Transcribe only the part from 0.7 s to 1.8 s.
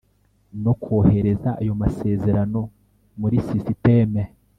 kohereza ayo